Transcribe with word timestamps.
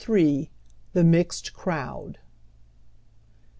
THE 0.93 1.03
MIXED 1.03 1.53
CROWD. 1.53 2.17